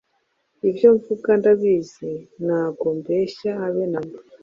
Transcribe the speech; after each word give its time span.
Ibyo 0.69 0.87
mvuga 0.95 1.29
ndabizi 1.39 2.11
nago 2.45 2.87
mbeshya 2.99 3.49
habe 3.61 3.83
namba 3.91 4.19